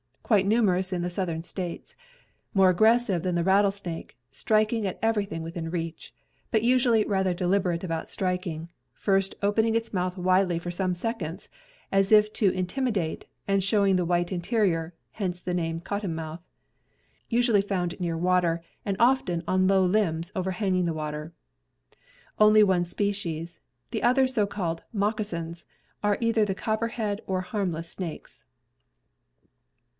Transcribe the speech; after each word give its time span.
Quite 0.23 0.47
numerous 0.47 0.93
in 0.93 1.01
the 1.01 1.09
southern 1.09 1.43
states. 1.43 1.95
More 2.53 2.69
aggressive 2.69 3.21
than 3.21 3.35
the 3.35 3.43
rattlesnake, 3.43 4.17
striking 4.31 4.87
at 4.87 4.97
everything 5.01 5.43
within 5.43 5.69
reach; 5.69 6.13
but 6.49 6.63
usually 6.63 7.05
rather 7.05 7.33
deliberate 7.33 7.83
about 7.83 8.09
striking, 8.09 8.69
first 8.93 9.35
opening 9.43 9.75
its 9.75 9.93
mouth 9.93 10.17
widely 10.17 10.57
for 10.57 10.71
some 10.71 10.95
seconds, 10.95 11.49
as 11.91 12.11
if 12.13 12.31
to 12.33 12.49
intimidate, 12.49 13.25
and 13.47 13.61
showing 13.63 13.97
the 13.97 14.05
white 14.05 14.31
interior 14.31 14.95
(hence 15.11 15.39
the 15.41 15.53
name 15.53 15.81
"cottonmouth"). 15.81 16.39
Usually 17.29 17.61
found 17.61 17.99
near 17.99 18.17
water, 18.17 18.63
and 18.85 18.95
often 18.99 19.43
on 19.49 19.67
low 19.67 19.85
limbs 19.85 20.31
overhanging 20.33 20.85
the 20.85 20.93
water. 20.95 21.33
Only 22.39 22.63
one 22.63 22.85
species. 22.85 23.59
The 23.91 24.01
other 24.01 24.27
so 24.27 24.47
called 24.47 24.81
"moccasins" 24.93 25.65
are 26.01 26.17
either 26.21 26.45
the 26.45 26.55
copperhead 26.55 27.21
or 27.27 27.41
harmless 27.41 27.91
snakes. 27.91 28.45